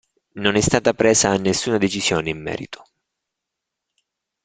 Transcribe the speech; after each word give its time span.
Non 0.39 0.55
è 0.55 0.61
stata 0.61 0.95
presa 0.95 1.37
nessuna 1.37 1.77
decisione 1.77 2.31
in 2.31 2.41
merito. 2.41 2.85